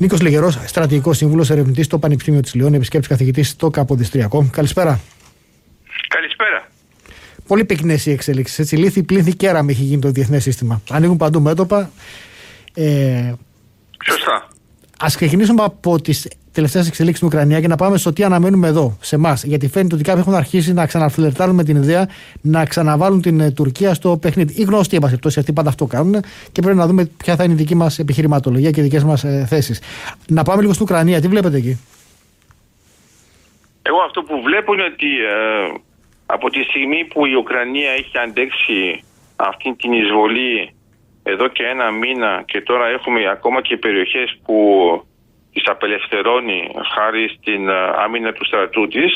[0.00, 4.48] Νίκος Λεγερό, στρατηγικός σύμβουλος ερευνητής στο Πανεπιστήμιο της Λιών, επισκέπτης καθηγητής στο Καποδιστριακό.
[4.52, 5.00] Καλησπέρα.
[6.08, 6.68] Καλησπέρα.
[7.46, 8.58] Πολύ πυκνές οι εξέλιξεις.
[8.58, 10.82] Έτσι, λύθη, πλήθη και έραμ έχει γίνει το διεθνές σύστημα.
[10.90, 11.90] Ανοίγουν παντού μέτωπα.
[12.74, 13.32] Ε,
[14.04, 14.48] Σωστά.
[15.04, 18.96] Α ξεκινήσουμε από τις τελευταίες εξελίξεις στην Ουκρανία και να πάμε στο τι αναμένουμε εδώ,
[19.00, 19.44] σε εμάς.
[19.44, 22.08] Γιατί φαίνεται ότι κάποιοι έχουν αρχίσει να ξαναφλερτάρουν με την ιδέα
[22.42, 24.60] να ξαναβάλουν την ε, Τουρκία στο παιχνίδι.
[24.60, 26.14] Οι γνωστοί, εν πάση αυτοί πάντα αυτό κάνουν
[26.52, 29.24] και πρέπει να δούμε ποια θα είναι η δική μας επιχειρηματολογία και οι δικές μας
[29.24, 29.82] ε, θέσεις.
[30.28, 31.78] Να πάμε λίγο στην Ουκρανία, τι βλέπετε εκεί;
[33.82, 35.80] Εγώ αυτό που βλέπω είναι ότι ε,
[36.26, 39.04] από τη στιγμή που η Ουκρανία έχει αντέξει
[39.36, 40.74] αυτή την εισβολή
[41.22, 44.56] εδώ και ένα μήνα και τώρα έχουμε ακόμα και περιοχές που
[45.52, 47.72] τις απελευθερώνει χάρη στην ε,
[48.04, 49.12] άμυνα του στρατού της,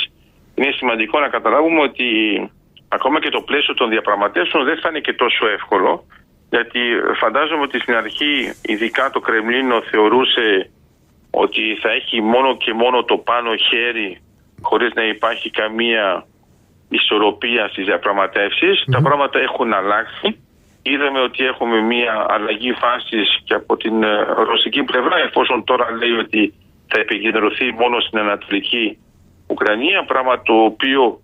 [0.55, 2.09] είναι σημαντικό να καταλάβουμε ότι
[2.89, 6.05] ακόμα και το πλαίσιο των διαπραγματεύσεων δεν θα είναι και τόσο εύκολο
[6.51, 6.81] γιατί
[7.21, 10.71] φαντάζομαι ότι στην αρχή ειδικά το Κρεμλίνο θεωρούσε
[11.31, 14.21] ότι θα έχει μόνο και μόνο το πάνω χέρι
[14.63, 16.27] χωρίς να υπάρχει καμία
[16.89, 20.44] ισορροπία στις διαπραγματευσεις Τα πράγματα έχουν αλλάξει
[20.87, 26.17] Είδαμε ότι έχουμε μια αλλαγή φάσης και από την ε, ρωσική πλευρά εφόσον τώρα λέει
[26.25, 26.55] ότι
[26.87, 28.99] θα επικεντρωθεί μόνο στην Ανατολική
[29.47, 31.21] Ουκρανία πράγμα το οποίο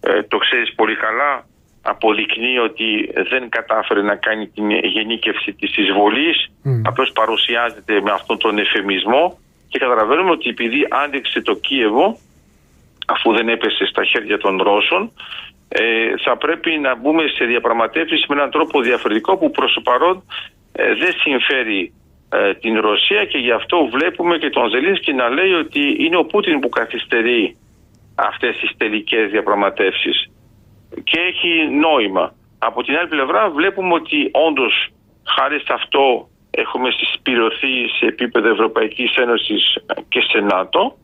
[0.00, 1.46] ε, το ξέρεις πολύ καλά
[1.82, 6.80] αποδεικνύει ότι δεν κατάφερε να κάνει την γενίκευση της εισβολής mm.
[6.84, 12.16] απλώς παρουσιάζεται με αυτόν τον εφημισμό και καταλαβαίνουμε ότι επειδή άντεξε το Κίεβο
[13.06, 15.12] αφού δεν έπεσε στα χέρια των Ρώσων
[15.68, 20.22] ε, θα πρέπει να μπούμε σε διαπραγματεύσεις με έναν τρόπο διαφορετικό που προς το παρόν
[20.72, 21.92] ε, δεν συμφέρει
[22.32, 26.24] ε, την Ρωσία και γι' αυτό βλέπουμε και τον Ζελίνσκι να λέει ότι είναι ο
[26.24, 27.56] Πούτιν που καθυστερεί
[28.14, 30.30] αυτές τις τελικές διαπραγματεύσεις
[31.04, 32.34] και έχει νόημα.
[32.58, 34.88] Από την άλλη πλευρά βλέπουμε ότι όντως
[35.24, 40.96] χάρη σε αυτό έχουμε συσπηρωθεί σε επίπεδο Ευρωπαϊκής Ένωσης και σε ΝΑΤΟ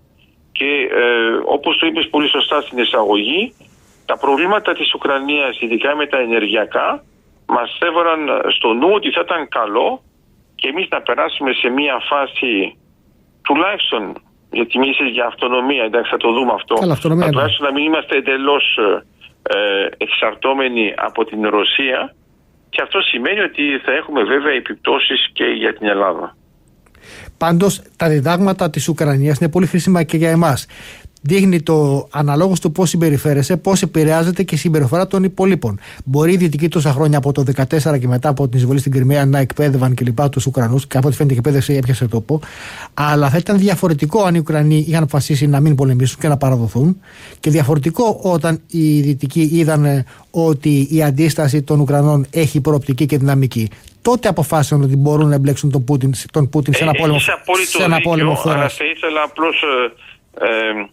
[0.53, 3.55] και ε, όπως το είπες πολύ σωστά στην εισαγωγή
[4.05, 7.04] τα προβλήματα της Ουκρανίας, ειδικά με τα ενεργειακά,
[7.47, 8.20] μας έβαλαν
[8.56, 10.03] στο νου ότι θα ήταν καλό
[10.54, 12.78] και εμείς να περάσουμε σε μια φάση
[13.43, 14.03] τουλάχιστον
[14.50, 16.75] γιατί μίλησες για αυτονομία, εντάξει θα το δούμε αυτό.
[16.75, 17.32] Καλά, αυτονομία, ναι.
[17.32, 18.64] τουλάχιστον να μην είμαστε εντελώς
[19.43, 22.14] ε, εξαρτώμενοι από την Ρωσία
[22.70, 26.37] και αυτό σημαίνει ότι θα έχουμε βέβαια επιπτώσεις και για την Ελλάδα.
[27.38, 30.66] Πάντως τα διδάγματα της Ουκρανίας είναι πολύ χρήσιμα και για εμάς
[31.27, 35.79] δείχνει το αναλόγως του πώς συμπεριφέρεσαι, πώς επηρεάζεται και η συμπεριφορά των υπολείπων.
[36.05, 39.27] Μπορεί οι Δυτικοί τόσα χρόνια από το 2014 και μετά από την εισβολή στην Κρυμαία
[39.27, 40.29] να εκπαίδευαν κλπ.
[40.29, 42.41] τους Ουκρανούς, και από ό,τι φαίνεται η εκπαίδευση έπιασε τόπο.
[42.95, 47.01] Αλλά θα ήταν διαφορετικό αν οι Ουκρανοί είχαν αποφασίσει να μην πολεμήσουν και να παραδοθούν.
[47.41, 53.69] Και διαφορετικό όταν οι Δυτικοί είδαν ότι η αντίσταση των Ουκρανών έχει προοπτική και δυναμική
[54.03, 57.83] τότε αποφάσισαν ότι μπορούν να εμπλέξουν τον Πούτιν, τον Πούτιν σε ένα ε, πόλεμο, σε
[57.83, 60.89] ένα πόλεμο Αλλά θα ήθελα απλώς ε, ε,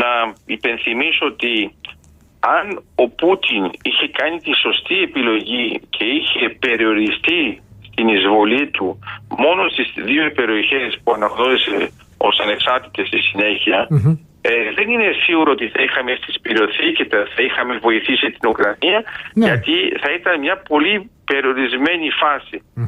[0.00, 1.74] να υπενθυμίσω ότι
[2.40, 8.98] αν ο Πούτιν είχε κάνει τη σωστή επιλογή και είχε περιοριστεί στην εισβολή του
[9.38, 13.88] μόνο στις δύο περιοχές που αναγνώρισε ως ανεξάρτητες στη συνεχεια
[14.40, 18.98] ε, δεν είναι σίγουρο ότι θα είχαμε συσπηρωθεί και θα είχαμε βοηθήσει την Ουκρανία
[19.34, 19.46] ναι.
[19.46, 22.08] γιατί θα ήταν μια πολύ περιορισμένη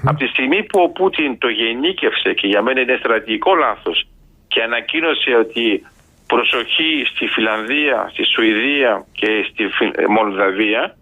[0.05, 4.07] Από τη στιγμή που ο Πούτιν το γενίκευσε και για μένα είναι στρατηγικό λάθος
[4.49, 5.87] και ανακοίνωσε ότι
[6.27, 10.97] προσοχή στη Φιλανδία, στη Σουηδία και στη ε, Μολδαβία.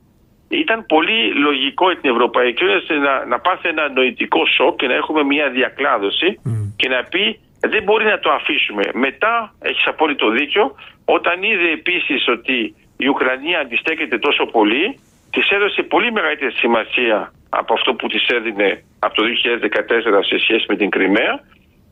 [0.48, 4.94] Ήταν πολύ λογικό για την Ευρωπαϊκή Ένωση να, να πάθει ένα νοητικό σοκ και να
[4.94, 6.40] έχουμε μια διακλάδωση
[6.76, 8.84] και να πει δεν μπορεί να το αφήσουμε.
[8.92, 10.74] Μετά έχεις απόλυτο δίκιο
[11.04, 14.98] όταν είδε επίσης ότι η Ουκρανία αντιστέκεται τόσο πολύ
[15.30, 20.64] της έδωσε πολύ μεγαλύτερη σημασία από αυτό που της έδινε από το 2014 σε σχέση
[20.68, 21.34] με την Κρυμαία.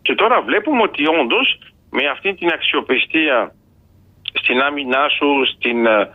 [0.02, 1.58] Και τώρα βλέπουμε ότι όντως
[1.96, 3.54] με αυτή την αξιοπιστία
[4.42, 6.10] στην άμυνά σου, στην ε,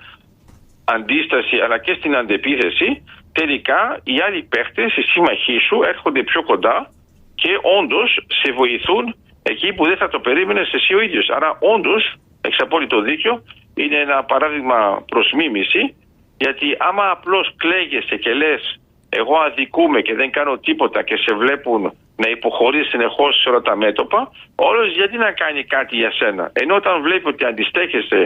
[0.86, 2.90] αντίσταση αλλά και στην αντεπίθεση
[3.32, 6.92] τελικά οι άλλοι παίχτες, οι σύμμαχοί σου έρχονται πιο κοντά
[7.36, 11.30] και όντως σε βοηθούν εκεί που δεν θα το περίμενες εσύ ο ίδιος.
[11.30, 13.44] Άρα όντως, έχεις απόλυτο δίκιο,
[13.76, 15.96] είναι ένα παράδειγμα προς μίμηση
[16.38, 21.94] γιατί άμα απλώς κλαίγεσαι και λες εγώ αδικούμε και δεν κάνω τίποτα και σε βλέπουν
[22.22, 24.20] να υποχωρεί συνεχώς σε όλα τα μέτωπα,
[24.56, 26.44] όλος γιατί να κάνει κάτι για σένα.
[26.54, 28.22] Ενώ όταν βλέπει ότι αντιστέκεσαι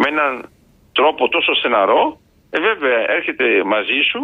[0.00, 0.32] με έναν
[0.92, 2.20] τρόπο τόσο στεναρό,
[2.50, 4.20] ε, βέβαια έρχεται μαζί σου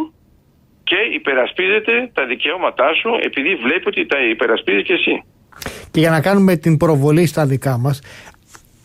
[0.90, 5.24] και υπερασπίζεται τα δικαιώματά σου επειδή βλέπει ότι τα υπερασπίζεις και εσύ.
[5.90, 8.02] Και για να κάνουμε την προβολή στα δικά μας,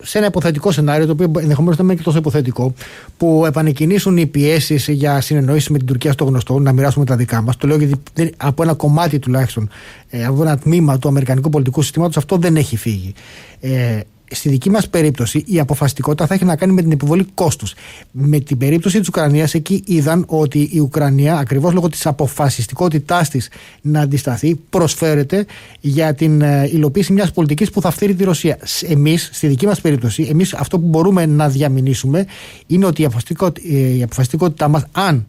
[0.05, 2.73] σε ένα υποθετικό σενάριο, το οποίο ενδεχομένως δεν είναι και τόσο υποθετικό,
[3.17, 7.41] που επανεκκινήσουν οι πιέσεις για συνεννόηση με την Τουρκία στο γνωστό, να μοιράσουμε τα δικά
[7.41, 7.57] μας.
[7.57, 9.69] Το λέω γιατί από ένα κομμάτι τουλάχιστον,
[10.09, 13.13] ε, από ένα τμήμα του Αμερικανικού πολιτικού συστήματος, αυτό δεν έχει φύγει.
[13.59, 13.99] Ε,
[14.31, 17.73] στη δική μας περίπτωση η αποφασιστικότητα θα έχει να κάνει με την επιβολή κόστους.
[18.11, 23.49] Με την περίπτωση της Ουκρανίας, εκεί είδαν ότι η Ουκρανία, ακριβώς λόγω της αποφασιστικότητάς της
[23.81, 25.45] να αντισταθεί, προσφέρεται
[25.79, 28.57] για την ε, υλοποίηση μιας πολιτικής που θα φθείρει τη Ρωσία.
[28.87, 32.25] Εμείς, στη δική μας περίπτωση, εμείς αυτό που μπορούμε να διαμηνήσουμε
[32.67, 35.27] είναι ότι η αποφασιστικότητά, η αποφασιστικότητά μας, αν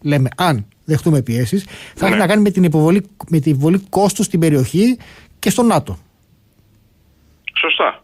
[0.00, 1.64] λέμε αν δεχτούμε πιέσεις,
[1.94, 2.20] θα έχει ναι.
[2.20, 4.98] να κάνει με την υποβολή, με την υποβολή κόστους στην περιοχή
[5.38, 5.98] και στο ΝΑΤΟ.
[7.54, 8.02] Σωστά.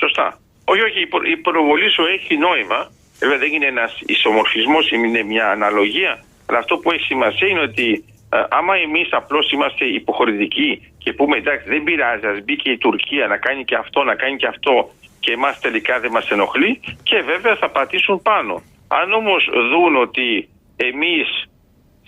[0.00, 0.38] Σωστά.
[0.64, 1.00] Όχι, όχι,
[1.32, 2.90] η προβολή σου έχει νόημα.
[3.20, 6.24] Βέβαια δεν είναι ένας ισομορφισμός, είναι μια αναλογία.
[6.46, 11.36] Αλλά αυτό που έχει σημασία είναι ότι ε, άμα εμείς απλώς είμαστε υποχρεωτικοί και πούμε
[11.36, 14.46] εντάξει δεν πειράζει, ας μπει και η Τουρκία να κάνει και αυτό, να κάνει και
[14.46, 14.90] αυτό
[15.20, 18.62] και εμάς τελικά δεν μας ενοχλεί και βέβαια θα πατήσουν πάνω.
[18.88, 21.48] Αν όμως δουν ότι εμείς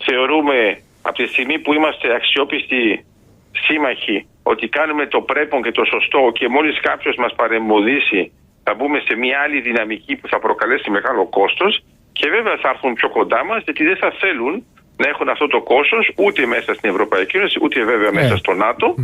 [0.05, 3.05] θεωρούμε από τη στιγμή που είμαστε αξιόπιστοι
[3.51, 8.31] σύμμαχοι ότι κάνουμε το πρέπον και το σωστό και μόλις κάποιος μας παρεμποδίσει
[8.63, 11.83] θα μπούμε σε μια άλλη δυναμική που θα προκαλέσει μεγάλο κόστος
[12.13, 14.65] και βέβαια θα έρθουν πιο κοντά μας γιατί δεν θα θέλουν
[14.97, 18.37] να έχουν αυτό το κόστος ούτε μέσα στην Ευρωπαϊκή Ένωση ούτε βέβαια μέσα ναι.
[18.43, 18.95] στο ΝΑΤΟ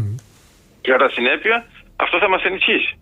[0.81, 2.99] και κατά συνέπεια αυτό θα μας ενισχύσει.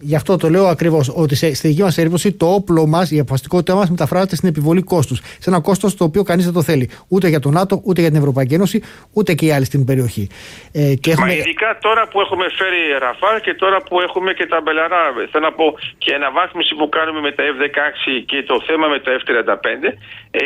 [0.00, 3.18] Γι' αυτό το λέω ακριβώς ότι σε, στη δική μας περίπτωση το όπλο μας, η
[3.18, 5.18] αποφασιστικότητά μας μεταφράζεται στην επιβολή κόστους.
[5.18, 6.90] Σε ένα κόστος το οποίο κανείς δεν το θέλει.
[7.08, 8.82] Ούτε για το ΝΑΤΟ, ούτε για την Ευρωπαϊκή Ένωση,
[9.12, 10.28] ούτε και οι άλλοι στην περιοχή.
[10.72, 11.26] Ε, και έχουμε...
[11.26, 15.04] Μα ειδικά τώρα που έχουμε φέρει Ραφάλ και τώρα που έχουμε και τα Μπελαρά.
[15.30, 15.66] Θέλω να πω
[15.98, 19.56] και η αναβάθμιση που κάνουμε με τα F-16 και το θέμα με τα F-35.
[20.30, 20.42] Ε,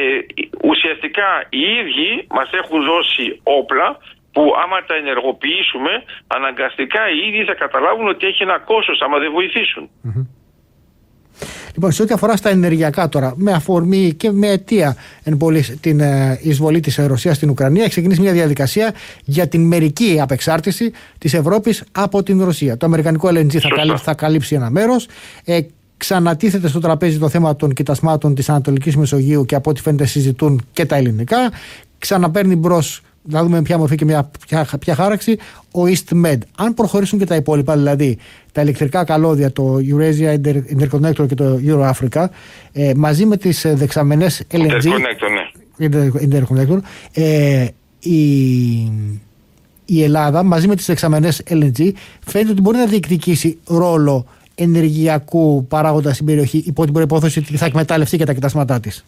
[0.70, 3.99] ουσιαστικά οι ίδιοι μας έχουν δώσει όπλα
[4.32, 5.93] που άμα τα ενεργοποιήσουμε
[6.27, 9.91] αναγκαστικά οι ίδιοι θα καταλάβουν ότι έχει ένα κόστος άμα δεν βοηθησουν
[11.75, 16.00] Λοιπόν, σε ό,τι αφορά στα ενεργειακά τώρα, με αφορμή και με αιτία εν πολύ την
[16.00, 18.94] ε, εισβολή της Ρωσίας στην Ουκρανία, έχει ξεκινήσει μια διαδικασία
[19.25, 22.76] για την μερική απεξάρτηση της Ευρώπης από την Ρωσία.
[22.76, 25.09] Το Αμερικανικό LNG θα καλύψει, θα καλύψει ένα μέρος.
[25.44, 25.61] Ε,
[25.97, 30.69] ξανατίθεται στο τραπέζι το θέμα των κοιτασμάτων της Ανατολικής Μεσογείου και από ό,τι φαίνεται συζητούν
[30.73, 31.53] και τα ελληνικά.
[31.99, 35.39] Ξαναπαίρνει μπρος να δούμε ποια μορφή και μια, ποια, ποια χάραξη,
[35.73, 36.39] ο EastMed.
[36.57, 38.19] Αν προχωρήσουν και τα υπόλοιπα, δηλαδή
[38.53, 40.35] τα ηλεκτρικά καλώδια, το Eurasia
[40.79, 42.25] Interconnector και το Euroafrica,
[42.73, 45.31] ε, μαζί με τις ε, δεξαμενές LNG, Interconnector,
[45.77, 45.89] ναι.
[46.21, 46.79] Interconnector
[47.13, 47.67] ε,
[48.01, 48.23] η,
[49.85, 51.93] η Ελλάδα μαζί με τις δεξαμενές LNG
[52.27, 57.67] φαίνεται ότι μπορεί να διεκδικήσει ρόλο ενεργειακού παράγοντα στην περιοχή υπό την προπόθεση ότι θα
[57.67, 59.05] εκμεταλλευτεί και τα κοιτάσματά της.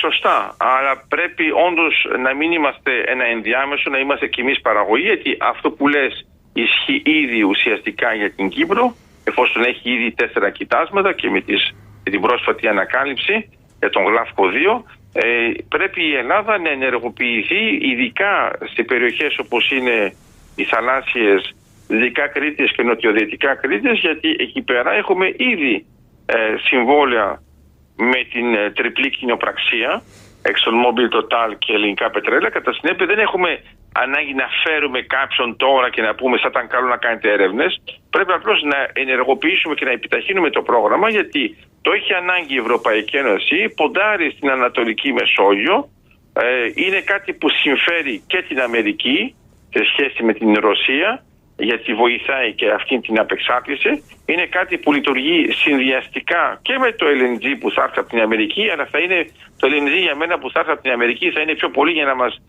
[0.00, 1.94] Σωστά, αλλά πρέπει όντως
[2.24, 7.02] να μην είμαστε ένα ενδιάμεσο, να είμαστε κι εμείς παραγωγή, γιατί αυτό που λες ισχύει
[7.04, 8.94] ήδη ουσιαστικά για την Κύπρο,
[9.24, 11.74] εφόσον έχει ήδη τέσσερα κοιτάσματα και με, τις,
[12.04, 14.44] με την πρόσφατη ανακάλυψη για τον Γλάφκο
[14.78, 14.82] 2,
[15.12, 20.14] ε, πρέπει η Ελλάδα να ενεργοποιηθεί ειδικά σε περιοχές όπως είναι
[20.56, 21.54] οι θαλάσσιες
[21.88, 25.86] δυτικά Κρήτες και νοτιοδυτικά Κρήτες γιατί εκεί πέρα έχουμε ήδη
[26.26, 27.42] ε, συμβόλαια
[28.00, 30.02] με την ε, τριπλή κοινοπραξία,
[30.48, 32.50] ExxonMobil, Total και ελληνικά πετρέλαια.
[32.50, 33.50] Κατά συνέπεια δεν έχουμε
[33.92, 37.82] ανάγκη να φέρουμε κάποιον τώρα και να πούμε θα ήταν καλό να κάνετε έρευνες.
[38.10, 43.16] Πρέπει απλώς να ενεργοποιήσουμε και να επιταχύνουμε το πρόγραμμα γιατί το έχει ανάγκη η Ευρωπαϊκή
[43.16, 45.88] Ένωση, ποντάρει στην Ανατολική Μεσόγειο.
[46.32, 46.44] Ε,
[46.74, 49.34] είναι κάτι που συμφέρει και την Αμερική
[49.74, 51.24] σε σχέση με την Ρωσία
[51.60, 54.04] γιατί βοηθάει και αυτή την απεξάρτηση.
[54.26, 58.70] Είναι κάτι που λειτουργεί συνδυαστικά και με το LNG που θα έρθει από την Αμερική,
[58.70, 59.26] αλλά θα είναι
[59.60, 62.04] το LNG για μένα που θα έρθει από την Αμερική θα είναι πιο πολύ για
[62.04, 62.40] να μας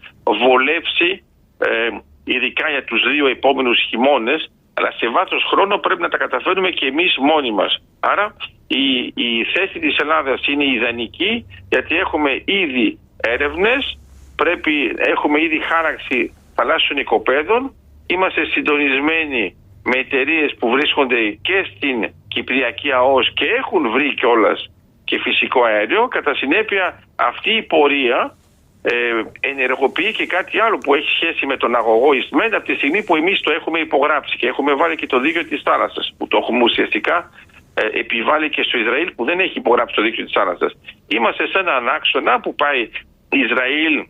[0.44, 1.24] βολέψει
[1.58, 1.90] ε,
[2.24, 6.86] ειδικά για τους δύο επόμενους χειμώνες, αλλά σε βάθος χρόνου πρέπει να τα καταφέρουμε και
[6.86, 7.84] εμείς μόνοι μας.
[8.00, 8.36] Άρα
[8.68, 14.00] η, η θέση της Ελλάδας είναι ιδανική γιατί έχουμε ήδη έρευνες,
[14.36, 17.74] πρέπει, έχουμε ήδη χάραξη θαλάσσιων οικοπαίδων
[18.14, 24.70] Είμαστε συντονισμένοι με εταιρείες που βρίσκονται και στην Κυπριακή ΑΟΣ και έχουν βρει κιόλας
[25.04, 26.08] και φυσικό αέριο.
[26.08, 28.36] Κατά συνέπεια αυτή η πορεία
[28.82, 28.94] ε,
[29.40, 33.16] ενεργοποιεί και κάτι άλλο που έχει σχέση με τον αγωγό Ιστμέν από τη στιγμή που
[33.16, 36.64] εμείς το έχουμε υπογράψει και έχουμε βάλει και το δίκαιο της θάλασσας που το έχουμε
[36.64, 37.30] ουσιαστικά
[37.74, 40.72] ε, επιβάλλει και στο Ισραήλ που δεν έχει υπογράψει το δίκαιο της θάλασσας.
[41.08, 42.90] Είμαστε σε έναν άξονα που πάει
[43.30, 44.06] Ισραήλ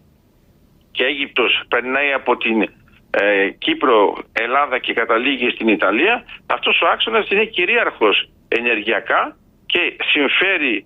[0.92, 2.70] και Αίγυπτος περνάει από την
[3.12, 10.86] ε, Κύπρο, Ελλάδα και καταλήγει στην Ιταλία, αυτός ο άξονας είναι κυρίαρχος ενεργειακά και συμφέρει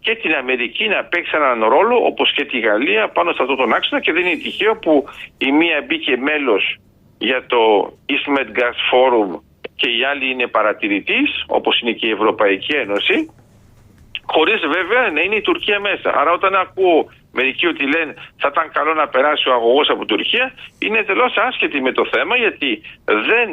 [0.00, 3.72] και την Αμερική να παίξει έναν ρόλο όπως και τη Γαλλία πάνω σε αυτόν τον
[3.72, 5.04] άξονα και δεν είναι τυχαίο που
[5.38, 6.76] η μία μπήκε μέλος
[7.18, 9.40] για το East Med Gas Forum
[9.76, 13.30] και η άλλη είναι παρατηρητής, όπως είναι και η Ευρωπαϊκή Ένωση,
[14.26, 16.08] χωρίς βέβαια να είναι η Τουρκία μέσα.
[16.20, 20.46] Άρα όταν ακούω μερικοί ότι λένε θα ήταν καλό να περάσει ο αγωγός από Τουρκία,
[20.78, 22.70] είναι εντελώς άσχετη με το θέμα γιατί
[23.30, 23.48] δεν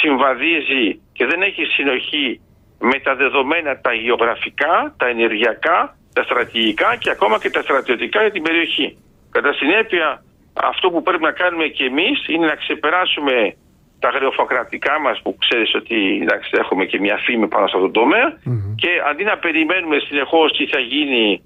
[0.00, 2.40] συμβαδίζει και δεν έχει συνοχή
[2.78, 8.30] με τα δεδομένα τα γεωγραφικά, τα ενεργειακά, τα στρατηγικά και ακόμα και τα στρατιωτικά για
[8.30, 8.88] την περιοχή.
[9.30, 10.22] Κατά συνέπεια,
[10.70, 13.56] αυτό που πρέπει να κάνουμε και εμείς είναι να ξεπεράσουμε
[13.98, 18.00] τα γραφειοκρατικά μας που ξέρεις ότι εντάξει, έχουμε και μια φήμη πάνω σε αυτό το
[18.00, 18.26] τομεα
[18.82, 21.42] και αντί να περιμένουμε συνεχώς τι θα γίνει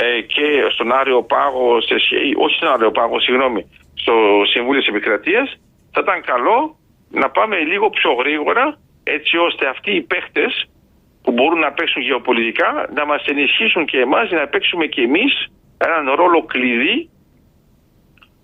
[0.00, 1.94] ε, και στον Άριο Πάγο, σε,
[2.44, 3.62] όχι στον Άριο Πάγο, συγγνώμη,
[3.94, 4.14] στο
[4.52, 5.48] Συμβούλιο της Επικρατείας,
[5.92, 6.76] θα ήταν καλό
[7.10, 10.68] να πάμε λίγο πιο γρήγορα έτσι ώστε αυτοί οι παίχτες
[11.22, 15.32] που μπορούν να παίξουν γεωπολιτικά να μας ενισχύσουν και εμάς να παίξουμε και εμείς
[15.78, 17.10] έναν ρόλο κλειδί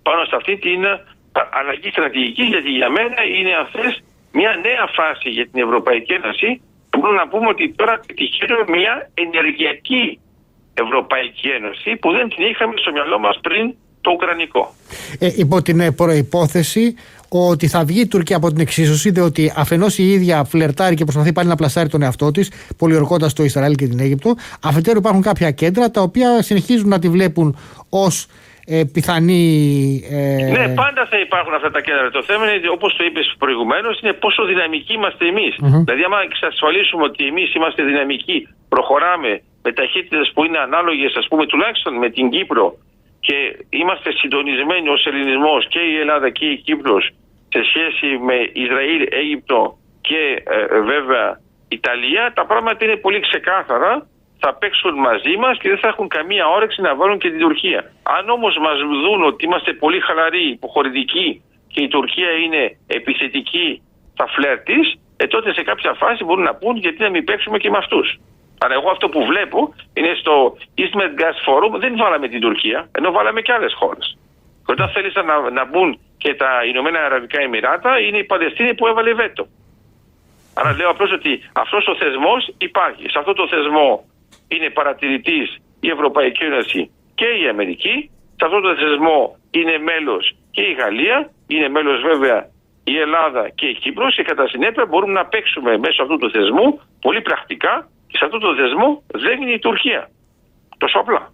[0.03, 0.81] πάνω σε αυτή την
[1.59, 3.67] αλλαγή στρατηγική γιατί για μένα είναι αν
[4.31, 9.09] μια νέα φάση για την Ευρωπαϊκή Ένωση που μπορούμε να πούμε ότι τώρα πετυχαίνουμε μια
[9.13, 10.19] ενεργειακή
[10.73, 14.73] Ευρωπαϊκή Ένωση που δεν την είχαμε στο μυαλό μας πριν το Ουκρανικό.
[15.19, 16.95] Ε, υπό την προϋπόθεση
[17.29, 21.33] ότι θα βγει η Τουρκία από την εξίσωση, διότι αφενός η ίδια φλερτάρει και προσπαθεί
[21.33, 24.35] πάλι να πλασάρει τον εαυτό της, πολιορκώντας το Ισραήλ και την Αίγυπτο.
[24.63, 27.57] Αφετέρου υπάρχουν κάποια κέντρα τα οποία συνεχίζουν να τη βλέπουν
[27.89, 28.27] ως
[28.65, 30.03] ε, πιθανή.
[30.09, 30.51] Ε...
[30.57, 32.09] Ναι, πάντα θα υπάρχουν αυτά τα κέντρα.
[32.09, 35.53] Το θέμα είναι, όπως το είπες προηγουμένως, είναι πόσο δυναμικοί είμαστε εμείς.
[35.55, 35.83] Mm-hmm.
[35.85, 41.45] Δηλαδή, άμα εξασφαλίσουμε ότι εμείς είμαστε δυναμικοί, προχωράμε με ταχύτητες που είναι ανάλογες, ας πούμε,
[41.45, 42.77] τουλάχιστον με την Κύπρο
[43.19, 47.09] και είμαστε συντονισμένοι ως ελληνισμός και η Ελλάδα και η Κύπρος
[47.53, 54.07] σε σχέση με Ισραήλ, Αίγυπτο και ε, βέβαια Ιταλία, τα πράγματα είναι πολύ ξεκάθαρα.
[54.45, 57.91] Θα παίξουν μαζί μας και δεν θα έχουν καμία όρεξη να βάλουν και την Τουρκία.
[58.17, 63.81] Αν όμως μας δουν ότι είμαστε πολύ χαλαροί, υποχωρητικοί και η Τουρκία είναι επιθετική
[64.13, 64.79] στα φλερ τη,
[65.17, 68.19] ε, τότε σε κάποια φάση μπορούν να πούν γιατί να μην παίξουμε και με αυτούς.
[68.63, 69.59] Αλλά εγώ αυτό που βλέπω
[69.93, 70.33] είναι στο
[70.81, 74.17] East Med Gas Forum δεν βάλαμε την Τουρκία, ενώ βάλαμε και άλλες χώρες.
[74.65, 78.87] Και όταν θέλησαν να, να μπουν και τα Ηνωμένα Αραβικά Εμμυράτα, είναι η Παλαιστίνη που
[78.87, 79.47] έβαλε βέτο.
[80.53, 83.05] Άρα λέω απλώς ότι αυτός ο θεσμός υπάρχει.
[83.09, 84.03] Σε αυτό το θεσμό
[84.47, 88.09] είναι παρατηρητής η Ευρωπαϊκή Ένωση και η Αμερική.
[88.35, 92.49] Σε αυτό το θεσμό είναι μέλος και η Γαλλία, είναι μέλος βέβαια
[92.83, 96.81] η Ελλάδα και η Κύπρος και κατά συνέπεια μπορούμε να παίξουμε μέσω αυτού του θεσμού
[97.01, 100.09] πολύ πρακτικά και σε αυτό το θεσμό δεν είναι η Τουρκία.
[100.77, 101.32] Τόσο απλά.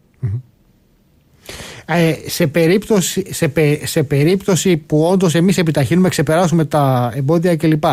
[1.91, 3.51] Ε, σε, περίπτωση, σε,
[3.83, 7.83] σε περίπτωση που όντως εμείς επιταχύνουμε, ξεπεράσουμε τα εμπόδια κλπ.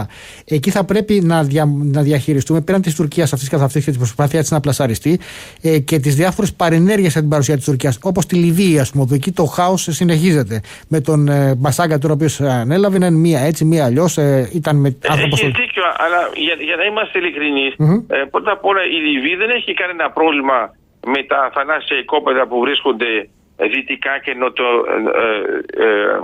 [0.45, 3.99] Εκεί θα πρέπει να, δια, να διαχειριστούμε πέραν της Τουρκίας αυτής καθ' αυτής και της
[3.99, 5.19] προσπάθειά της να πλασαριστεί
[5.63, 7.99] ε, και τις διάφορες παρενέργειες από την παρουσία της Τουρκίας.
[8.03, 10.61] Όπως τη Λιβύη, ας πούμε, όπου εκεί το χάος συνεχίζεται.
[10.89, 14.19] Με τον ε, Μπασάγκα τώρα, ο οποίος ανέλαβε, είναι μία έτσι, μία αλλιώς.
[14.19, 15.43] Ε, ήταν με άνθρωπος.
[15.43, 18.17] Έχει δίκιο, αλλά για, για να είμαστε ειλικρινείς, mm-hmm.
[18.17, 20.59] ε, πρώτα απ' όλα η Λιβύη δεν έχει κανένα πρόβλημα
[21.07, 26.21] με τα θανάσια οικόπεδα που βρίσκονται δυτικά και νοτο, ε, ε, ε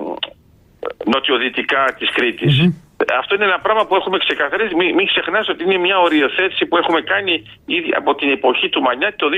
[1.05, 2.55] νοτιοδυτικά της Κρήτης.
[3.19, 4.75] Αυτό είναι ένα πράγμα που έχουμε ξεκαθαρίσει.
[4.75, 7.35] Μην, μην ξεχνάς ότι είναι μια οριοθέτηση που έχουμε κάνει
[7.67, 9.29] ήδη από την εποχή του Μανιάτη το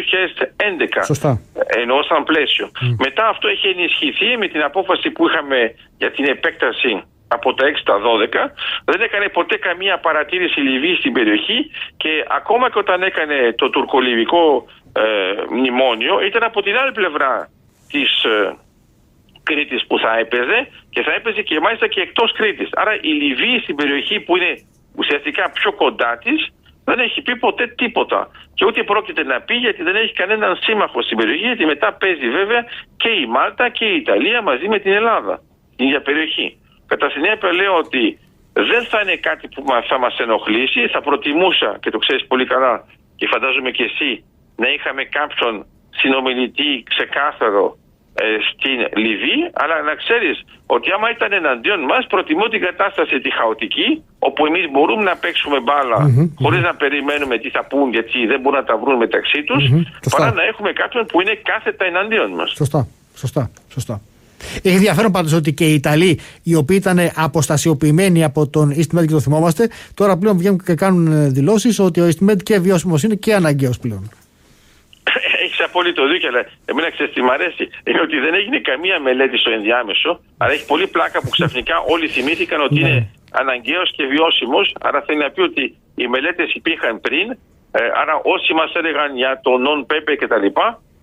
[1.01, 1.05] 2011.
[1.05, 1.41] Σωστά.
[1.67, 2.71] Εννοώ σαν πλαίσιο.
[2.99, 7.79] Μετά αυτό έχει ενισχυθεί με την απόφαση που είχαμε για την επέκταση από τα 6
[7.81, 8.51] στα 12.
[8.85, 14.67] Δεν έκανε ποτέ καμία παρατήρηση Λιβύη στην περιοχή και ακόμα και όταν έκανε το τουρκολιβικό
[14.93, 15.03] ε,
[15.51, 17.49] μνημόνιο ήταν από την άλλη πλευρά
[17.95, 18.57] της ε,
[19.49, 20.59] Κρήτης που θα έπαιζε
[20.95, 22.69] και θα έπαιζε και μάλιστα και εκτός Κρήτης.
[22.81, 24.53] Άρα η Λιβύη στην περιοχή που είναι
[25.01, 26.41] ουσιαστικά πιο κοντά της
[26.89, 28.21] δεν έχει πει ποτέ τίποτα.
[28.55, 32.29] Και ούτε πρόκειται να πει γιατί δεν έχει κανέναν σύμμαχο στην περιοχή, γιατί μετά παίζει
[32.39, 32.63] βέβαια
[33.03, 35.35] και η Μάλτα και η Ιταλία μαζί με την Ελλάδα,
[35.77, 36.49] την ίδια περιοχή.
[36.87, 38.19] Κατά συνέπεια λέω ότι
[38.53, 39.61] δεν θα είναι κάτι που
[39.91, 42.75] θα μας ενοχλήσει, θα προτιμούσα και το ξέρεις πολύ καλά
[43.17, 44.25] και φαντάζομαι και εσύ
[44.57, 47.84] να είχαμε κάποιον συνομιλητή ξεκάθαρο ε,
[48.51, 53.89] στην Λιβύη, αλλά να ξέρεις ότι άμα ήταν εναντίον μας προτιμώ την κατάσταση τη χαοτική,
[54.19, 58.41] όπου εμείς μπορούμε να παίξουμε μπάλα mm-hmm, χωρίς να περιμένουμε τι θα πούν γιατί δεν
[58.41, 62.31] μπορούν να τα βρουν μεταξύ τους, mm-hmm, παρά να έχουμε κάποιον που είναι κάθετα εναντίον
[62.31, 62.51] μας.
[62.57, 64.01] Σωστά, σωστά, σωστά.
[64.63, 69.13] Έχει ενδιαφέρον πάντως ότι και οι Ιταλοί, οι οποίοι ήταν αποστασιοποιημένοι από τον EastMed και
[69.19, 73.35] το θυμόμαστε, τώρα πλέον βγαίνουν και κάνουν δηλώσεις ότι ο EastMed και βιώσιμος είναι και
[73.35, 74.11] αναγκαίος πλέον
[75.65, 77.65] απόλυτο δίκιο, αλλά εμένα ξέρεις τι μ' αρέσει.
[77.87, 82.07] Είναι ότι δεν έγινε καμία μελέτη στο ενδιάμεσο, αλλά έχει πολύ πλάκα που ξαφνικά όλοι
[82.09, 83.07] θυμήθηκαν ότι είναι ναι.
[83.41, 84.75] αναγκαίος και βιώσιμος.
[84.81, 87.27] Άρα θέλει να πει ότι οι μελέτες υπήρχαν πριν.
[87.77, 90.47] Ε, άρα όσοι μας έλεγαν για το non-paper κτλ.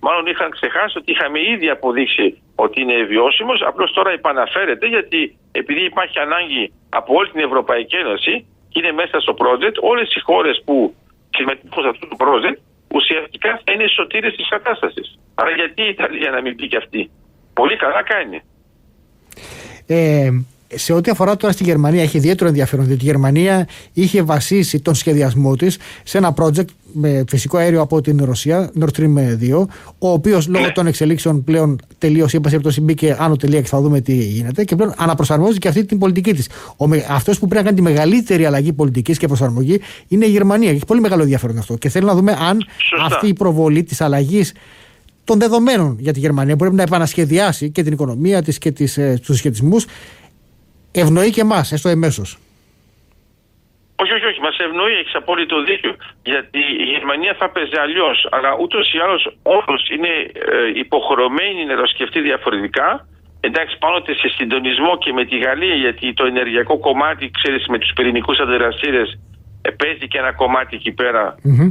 [0.06, 3.62] Μάλλον είχαν ξεχάσει ότι είχαμε ήδη αποδείξει ότι είναι βιώσιμος.
[3.62, 9.20] Απλώς τώρα επαναφέρεται γιατί επειδή υπάρχει ανάγκη από όλη την Ευρωπαϊκή Ένωση και είναι μέσα
[9.20, 10.96] στο project, όλες οι χώρες που
[11.30, 12.60] συμμετέχουν σε αυτό το project
[12.93, 15.19] ουσιαστικά θα είναι σωτήρες της κατάστασης.
[15.36, 17.12] Άρα γιατί η Ιταλία να μην πει και αυτή;
[17.53, 18.41] Πολύ καλά κάνει.
[19.88, 20.29] Ε,
[20.75, 24.95] σε ό,τι αφορά τώρα στη Γερμανία, έχει ιδιαίτερο ενδιαφέρον διότι η Γερμανία είχε βασίσει τον
[24.95, 29.17] σχεδιασμό της σε ένα project με φυσικό αέριο από την Ρωσία, Nord Stream
[29.51, 29.65] 2,
[29.97, 30.71] ο οποίος λόγω ναι.
[30.71, 34.75] των εξελίξεων πλέον τελείωσε, είπα σε μπήκε άνω τελεία και θα δούμε τι γίνεται και
[34.75, 36.49] πλέον αναπροσαρμόζει και αυτή την πολιτική της.
[37.09, 40.69] Αυτός που πρέπει να κάνει τη μεγαλύτερη αλλαγή πολιτικής και προσαρμογή είναι η Γερμανία.
[40.69, 41.75] Έχει πολύ μεγάλο ενδιαφέρον αυτό.
[41.75, 42.65] Και θέλω να δούμε αν
[43.01, 44.53] αυτή η προβολή της αλλαγής
[45.23, 49.13] των δεδομένων για τη Γερμανία που πρέπει να επανασχεδιάσει και την οικονομία της και ε,
[49.13, 49.77] τους σχετισμού
[50.91, 52.38] ευνοεί και εμάς, έστω εμέσως.
[54.01, 54.41] Όχι, όχι, όχι.
[54.41, 55.95] Μας ευνοεί, έχεις απόλυτο δίκιο.
[56.24, 58.27] Γιατί η Γερμανία θα παίζει αλλιώς.
[58.31, 63.07] Αλλά ούτως ή άλλως όλος είναι ε, υποχρεωμένη να το σκεφτεί διαφορετικά.
[63.39, 67.91] Εντάξει, πάνω σε συντονισμό και με τη Γαλλία, γιατί το ενεργειακό κομμάτι, ξέρεις, με τους
[67.95, 69.19] πυρηνικούς αντιδραστήρες
[69.62, 70.93] ε, παίζει και ένα κομμάτι εκεί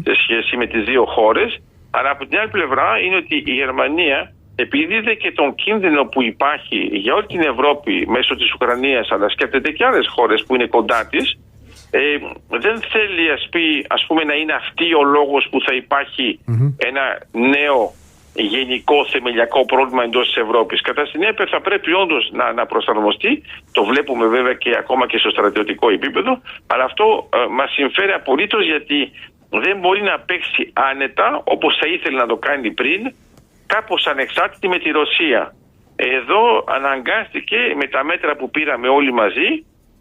[0.06, 1.58] σε σχέση με τις δύο χώρες.
[1.90, 6.22] Αλλά από την άλλη πλευρά είναι ότι η Γερμανία επειδή είδε και τον κίνδυνο που
[6.22, 10.66] υπάρχει για όλη την Ευρώπη μέσω της Ουκρανίας αλλά σκέφτεται και άλλες χώρες που είναι
[10.66, 11.38] κοντά της
[11.90, 12.00] ε,
[12.48, 16.38] δεν θέλει ας, πει, ας πούμε να είναι αυτή ο λόγος που θα υπαρχει
[16.76, 17.92] ένα νέο
[18.34, 20.80] γενικό θεμελιακό πρόβλημα εντός της Ευρώπης.
[20.80, 25.30] Κατά συνέπεια θα πρέπει όντως να, να προσαρμοστεί, το βλέπουμε βέβαια και ακόμα και στο
[25.30, 29.10] στρατιωτικό επίπεδο, αλλά αυτό ε, μας συμφέρει απολύτως γιατί
[29.50, 33.12] δεν μπορεί να παίξει άνετα όπως θα ήθελε να το κάνει πριν
[33.72, 35.54] κάπως ανεξάρτητη με τη Ρωσία.
[35.96, 36.42] Εδώ
[36.76, 39.50] αναγκάστηκε με τα μέτρα που πήραμε όλοι μαζί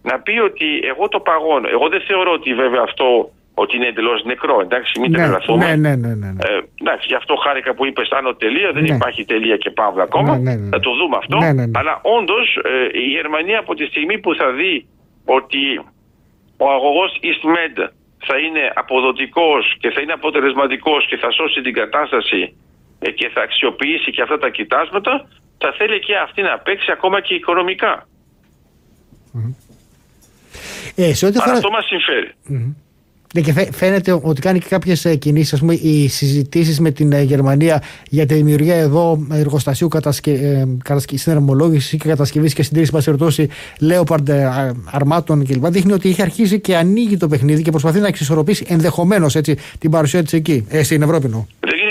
[0.02, 1.68] να πει ότι εγώ το παγώνω.
[1.76, 4.58] Εγώ δεν θεωρώ ότι βέβαια αυτό ότι είναι εντελώς νεκρό.
[4.62, 5.66] Εντάξει, μην ναι, τρελαθούμε.
[5.66, 6.42] Ναι, ναι, ναι, ναι, ναι.
[6.48, 8.72] Ε, εντάξει, γι' αυτό χάρηκα που είπες άνω τελεία.
[8.72, 8.96] Δεν ναι.
[8.96, 10.38] υπάρχει τελεία και παύλα ακόμα.
[10.38, 10.70] Ναι, ναι, ναι.
[10.70, 11.38] Θα το δούμε αυτό.
[11.80, 14.86] Αλλά όντως ε, η Γερμανία από τη στιγμή που θα δει
[15.26, 15.64] ότι
[16.58, 17.78] ο αγωγός EastMed
[18.28, 22.69] θα είναι αποδοτικός και θα είναι αποτελεσματικός και θα σώσει την κατάσταση ε,
[23.00, 25.28] και θα αξιοποιήσει και αυτά τα κοιτάσματα,
[25.58, 28.08] θα θέλει και αυτή να παίξει ακόμα και οικονομικά.
[30.96, 31.56] Ε, σε ό,τι αφορά...
[31.56, 32.34] Αυτό μας συμφερει
[33.34, 37.22] ναι, και φαίνεται ότι κάνει και κάποιες κινήσεις, ας πούμε, οι συζητήσεις με την ε,
[37.22, 40.32] Γερμανία για τη δημιουργία εδώ εργοστασίου κατασκε...
[40.32, 44.30] Ε, συναρμολόγησης και κατασκευής και συντήρησης, μα περιπτώσει, Λέοπαρντ
[44.92, 45.68] αρμάτων κλπ.
[45.68, 49.36] Δείχνει ότι έχει αρχίσει και ανοίγει το παιχνίδι και προσπαθεί να εξισορροπήσει ενδεχομένως
[49.80, 51.28] την παρουσία της εκεί, ε, στην Ευρώπη.
[51.28, 51.48] Νο.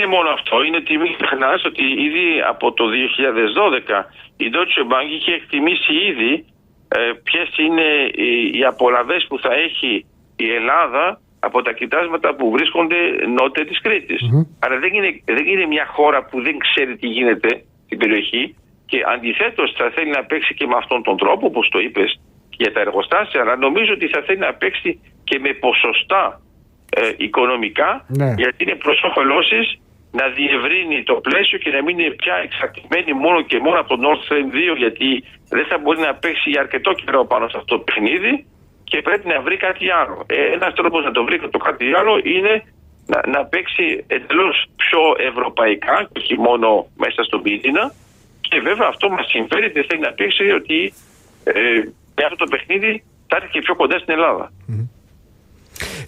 [0.09, 0.55] Δεν είναι μόνο αυτό.
[0.65, 2.85] Είναι ότι μην ξεχνάς ότι ήδη από το
[3.93, 4.05] 2012
[4.43, 6.33] η Deutsche Bank είχε εκτιμήσει ήδη
[6.97, 7.87] ε, ποιες είναι
[8.25, 12.99] οι, οι απολαυές που θα έχει η Ελλάδα από τα κοιτάσματα που βρίσκονται
[13.37, 14.21] νότια της Κρήτης.
[14.23, 14.45] Mm-hmm.
[14.59, 17.51] Άρα δεν είναι, δεν είναι μια χώρα που δεν ξέρει τι γίνεται
[17.85, 21.79] στην περιοχή και αντιθέτως θα θέλει να παίξει και με αυτόν τον τρόπο όπως το
[21.79, 24.89] είπες για τα εργοστάσια αλλά νομίζω ότι θα θέλει να παίξει
[25.23, 26.41] και με ποσοστά
[26.89, 28.33] ε, οικονομικά ναι.
[28.37, 29.51] γιατί είναι προς όφελός
[30.11, 33.97] να διευρύνει το πλαίσιο και να μην είναι πια εξαρτημένη μόνο και μόνο από το
[34.05, 37.77] Nord Stream 2 γιατί δεν θα μπορεί να παίξει για αρκετό καιρό πάνω σε αυτό
[37.77, 38.45] το παιχνίδι
[38.83, 40.25] και πρέπει να βρει κάτι άλλο.
[40.27, 42.63] Ε, Ένας τρόπος να το βρει το κάτι άλλο είναι
[43.11, 47.93] να, να παίξει εντελώς πιο ευρωπαϊκά και όχι μόνο μέσα στον πίθυνα.
[48.41, 50.93] Και βέβαια αυτό μας συμφέρει και θέλει να παίξει ότι
[51.43, 51.53] ε,
[52.15, 54.51] με αυτό το παιχνίδι θα έρθει και πιο κοντά στην Ελλάδα.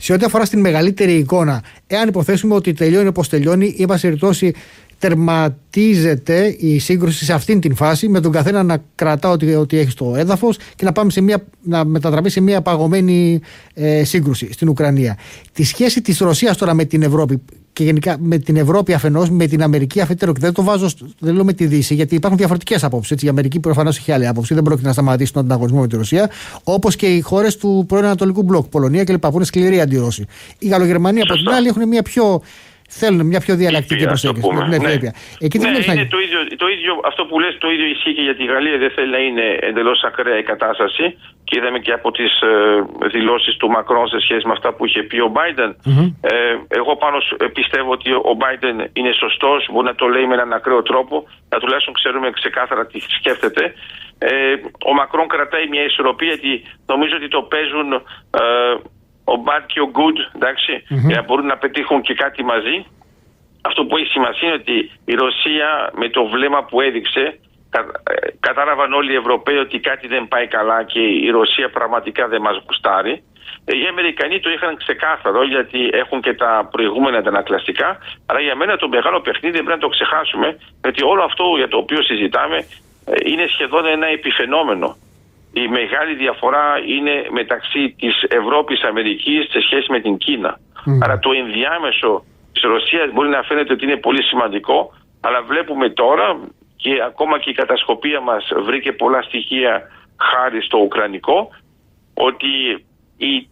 [0.04, 4.54] Σε ό,τι αφορά στην μεγαλύτερη εικόνα, εάν υποθέσουμε ότι τελειώνει όπως τελειώνει, ή περιπτώσει
[5.02, 9.90] τερματίζεται η σύγκρουση σε αυτήν την φάση με τον καθένα να κρατά ό,τι, ό,τι έχει
[9.90, 13.42] στο έδαφος και να, πάμε σε μια, να μετατραπεί σε μια παγωμένη
[13.74, 15.18] ε, σύγκρουση στην Ουκρανία.
[15.54, 17.42] Τη σχέση της Ρωσίας τώρα με την Ευρώπη
[17.74, 20.34] και γενικά με την Ευρώπη αφενός, με την Αμερική αφετέρου.
[20.34, 23.22] Και δεν το βάζω, δεν λέω με τη Δύση, γιατί υπάρχουν διαφορετικές απόψεις.
[23.22, 26.30] Η Αμερική προφανώς έχει άλλη άποψη, δεν πρόκειται να σταματήσει τον ανταγωνισμό με τη Ρωσία.
[26.64, 29.28] Όπως και οι χώρες του πρώην Ανατολικού Μπλοκ, Πολωνία κλπ.
[29.28, 30.26] που είναι σκληρή αντιρώση.
[30.60, 32.42] Η Γαλλογερμανία από την άλλη έχουν μια πιο
[33.00, 34.48] Θέλουν μια πιο διαλλακτική προσέγγιση.
[34.70, 35.12] Ναι, ναι.
[35.40, 38.36] Εκεί ναι, είναι το ίδιο, το ίδιο, αυτό που λες το ίδιο ισχύει και για
[38.36, 38.78] τη Γαλλία.
[38.78, 41.06] Δεν θέλει να είναι εντελώς ακραία η κατάσταση.
[41.44, 42.52] Και είδαμε και από τις ε,
[43.08, 45.72] δηλώσεις του Μακρόν σε σχέση με αυτά που είχε πει ο Biden.
[46.22, 50.34] Ε, εγώ πάνω ε, πιστεύω ότι ο Biden είναι σωστός, μπορεί να το λέει με
[50.34, 53.74] έναν ακραίο τρόπο, να τουλάχιστον ξέρουμε ξεκάθαρα τι σκέφτεται.
[54.18, 54.54] Ε,
[54.90, 58.42] ο Μακρόν κρατάει μια ισορροπία γιατί νομίζω ότι το παίζουν ε,
[59.34, 62.86] ο bad και ο good, ενταξει για να μπορούν να πετύχουν και κάτι μαζί.
[63.62, 67.40] Αυτό που έχει σημασία είναι ότι η Ρωσία με το βλέμμα που έδειξε
[67.72, 67.80] ε,
[68.40, 72.64] κατάλαβαν όλοι οι Ευρωπαίοι ότι κάτι δεν πάει καλά και η Ρωσία πραγματικά δεν μας
[72.66, 73.24] γουστάρει.
[73.66, 77.98] Ε, οι Αμερικανοί το είχαν ξεκάθαρο γιατί έχουν και τα προηγούμενα αντανακλαστικά.
[78.26, 81.68] Αλλά για μένα το μεγάλο παιχνίδι δεν πρέπει να το ξεχάσουμε γιατί όλο αυτό για
[81.68, 82.58] το οποίο συζητάμε
[83.06, 84.96] ε, είναι σχεδόν ένα επιφαινόμενο.
[85.54, 90.60] Η μεγάλη διαφορά είναι μεταξύ της Ευρώπης Αμερικής σε σχέση με την Κίνα.
[91.04, 96.40] Άρα το ενδιάμεσο της Ρωσίας μπορεί να φαίνεται ότι είναι πολύ σημαντικό αλλά βλέπουμε τώρα
[96.76, 99.82] και ακόμα και η κατασκοπία μας βρήκε πολλά στοιχεία
[100.18, 101.50] χάρη στο Ουκρανικό
[102.14, 102.50] ότι
[103.18, 103.48] η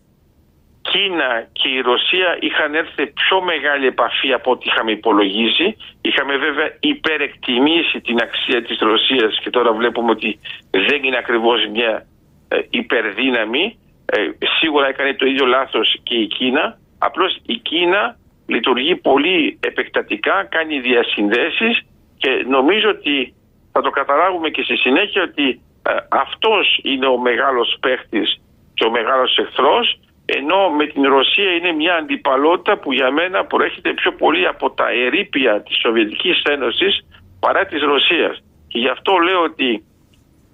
[0.82, 5.78] Κίνα και η Ρωσία είχαν έρθει πιο μεγάλη επαφή από ό,τι είχαμε υπολογίσει.
[6.02, 10.40] Είχαμε βέβαια υπερεκτιμήσει την αξία της Ρωσίας και τώρα βλέπουμε ότι
[10.70, 12.06] δεν είναι ακριβώς μια
[12.48, 13.80] ε, υπερδύναμη.
[14.06, 14.18] Ε,
[14.60, 16.78] σίγουρα έκανε το ίδιο λάθος και η Κίνα.
[17.00, 21.82] Απλώς η Κίνα λειτουργεί πολύ επεκτατικά, κάνει διασυνδέσεις
[22.18, 23.34] και νομίζω ότι
[23.72, 28.42] θα το καταλάβουμε και στη συνέχεια ότι ε, αυτός είναι ο μεγάλος παίχτης
[28.74, 30.00] και ο μεγάλος εχθρός
[30.38, 34.88] ενώ με την Ρωσία είναι μια αντιπαλότητα που για μένα προέρχεται πιο πολύ από τα
[34.90, 36.94] ερήπια της Σοβιετικής Ένωσης
[37.40, 38.44] παρά της Ρωσίας.
[38.68, 39.84] Και γι' αυτό λέω ότι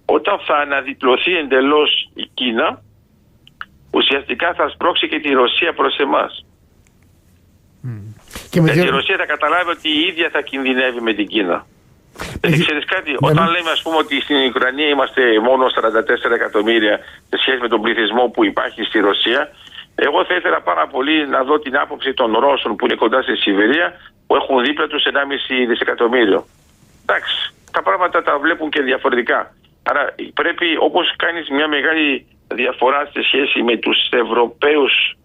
[0.06, 2.82] όταν θα αναδιπλωθεί εντελώς η Κίνα
[3.92, 6.46] ουσιαστικά θα σπρώξει και τη Ρωσία προς εμάς.
[8.50, 11.66] Και Γιατί η Ρωσία θα καταλάβει ότι η ίδια θα κινδυνεύει με την Κίνα.
[12.42, 13.52] Ε, ξέρεις κάτι, ναι, όταν ναι.
[13.56, 18.24] λέμε ας πούμε ότι στην Ουκρανία είμαστε μόνο 44 εκατομμύρια σε σχέση με τον πληθυσμό
[18.34, 19.50] που υπάρχει στη Ρωσία,
[19.96, 23.36] εγώ θα ήθελα πάρα πολύ να δω την άποψη των Ρώσων που είναι κοντά στη
[23.36, 23.94] Σιβηρία
[24.28, 26.46] που έχουν δίπλα τους 1,5 δισεκατομμύριο.
[27.02, 29.56] Εντάξει, τα πράγματα τα βλέπουν και διαφορετικά.
[29.84, 35.16] Άρα πρέπει όπως κάνεις μια μεγάλη διαφορά σε σχέση με τους Ευρωπαίους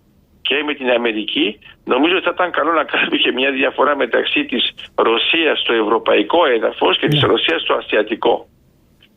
[0.43, 4.45] και με την Αμερική, νομίζω ότι θα ήταν καλό να κάνουμε και μια διαφορά μεταξύ
[4.45, 7.29] της Ρωσίας στο ευρωπαϊκό έδαφος και της ναι.
[7.29, 8.49] Ρωσίας στο ασιατικό.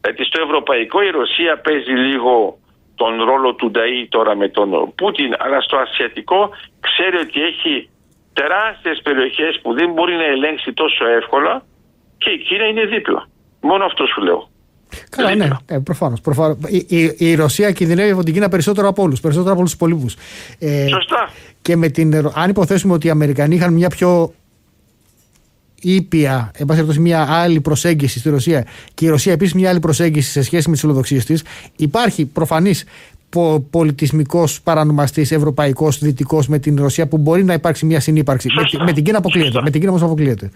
[0.03, 2.57] Γιατί στο ευρωπαϊκό η Ρωσία παίζει λίγο
[2.95, 7.89] τον ρόλο του Νταΐ τώρα με τον Πούτιν, αλλά στο ασιατικό ξέρει ότι έχει
[8.33, 11.65] τεράστιες περιοχές που δεν μπορεί να ελέγξει τόσο εύκολα
[12.17, 13.27] και η Κίνα είναι δίπλα.
[13.61, 14.49] Μόνο αυτό σου λέω.
[15.09, 16.21] Καλά, ναι, ε, προφανώς.
[16.21, 16.57] Προφανώς.
[16.67, 19.87] Η, η, η, Ρωσία κινδυνεύει από την Κίνα περισσότερο από όλους, περισσότερο από όλους τους
[19.87, 20.09] υπολείπου.
[20.59, 21.29] Ε, Σωστά.
[21.61, 24.33] Και με την, αν υποθέσουμε ότι οι Αμερικανοί είχαν μια πιο
[25.83, 30.31] ήπια, εν πάση μια άλλη προσέγγιση στη Ρωσία και η Ρωσία επίσης μια άλλη προσέγγιση
[30.31, 31.43] σε σχέση με τις φιλοδοξίες της,
[31.75, 32.85] υπάρχει προφανής
[33.71, 38.49] πολιτισμικός παρανομαστής ευρωπαϊκός, δυτικός με την Ρωσία που μπορεί να υπάρξει μια συνύπαρξη.
[38.55, 39.61] Με, με, την Κίνα αποκλείεται.
[39.61, 40.51] Με την Κίνα όμως αποκλείεται.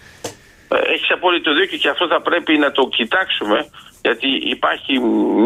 [0.69, 3.67] Ε, Έχεις απόλυτο δίκιο και αυτό θα πρέπει να το κοιτάξουμε
[4.01, 4.99] γιατί υπάρχει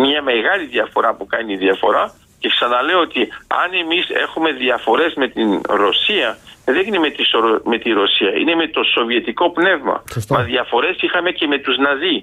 [0.04, 3.22] μια μεγάλη διαφορά που κάνει διαφορά και ξαναλέω ότι
[3.62, 5.50] αν εμείς έχουμε διαφορές με την
[5.84, 6.30] Ρωσία
[6.66, 7.24] δεν είναι με τη,
[7.64, 10.04] με τη Ρωσία, είναι με το σοβιετικό πνεύμα.
[10.12, 10.34] Σωστό.
[10.34, 12.18] Μα διαφορές είχαμε και με τους Ναζί.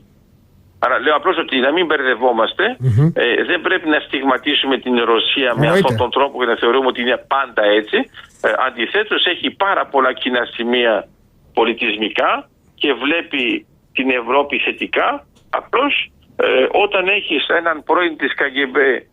[0.78, 2.64] Άρα λέω απλώς ότι να μην μπερδευόμαστε,
[3.14, 7.00] ε, δεν πρέπει να στιγματίσουμε την Ρωσία με αυτόν τον τρόπο και να θεωρούμε ότι
[7.00, 7.96] είναι πάντα έτσι.
[8.40, 11.08] Ε, αντιθέτως έχει πάρα πολλά κοινά σημεία
[11.54, 15.26] πολιτισμικά και βλέπει την Ευρώπη θετικά.
[15.50, 19.06] Απλώς ε, όταν έχεις έναν πρώην της ΚΑΓΕΜΠΕ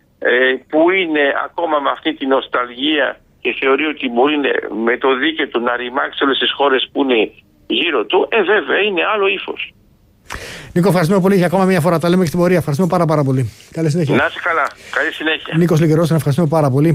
[0.69, 4.35] που είναι ακόμα με αυτή την νοσταλγία και θεωρεί ότι μπορεί
[4.85, 7.31] με το δίκαιο του να ρημάξει όλες τις χώρες που είναι
[7.67, 9.73] γύρω του, ε βέβαια είναι άλλο ύφος.
[10.73, 11.99] Νίκο, ευχαριστούμε πολύ για ακόμα μια φορά.
[11.99, 12.57] Τα λέμε και στην πορεία.
[12.57, 13.51] Ευχαριστούμε πάρα, πάρα πολύ.
[13.71, 14.15] Καλή συνέχεια.
[14.15, 14.67] Να είσαι καλά.
[14.91, 15.57] Καλή συνέχεια.
[15.57, 16.93] Νίκος Λιγερό, ευχαριστούμε πάρα πολύ.